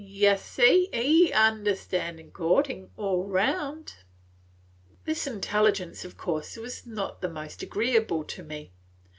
[0.03, 3.97] Yeh see, he understan's courtin', all round."
[5.05, 8.71] This intelligence, of course, was not the most agreeable to me.